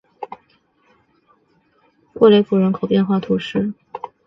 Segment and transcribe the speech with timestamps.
[2.15, 3.71] 沃雷普人口变化图示